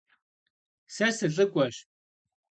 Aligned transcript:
Сэ 0.93 1.07
сылӀыкӀуэщ. 1.17 1.77